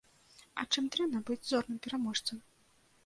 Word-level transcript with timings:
А 0.61 0.65
чым 0.73 0.87
дрэнна 0.95 1.21
быць 1.27 1.39
зорным 1.51 1.77
пераможцам? 1.87 2.37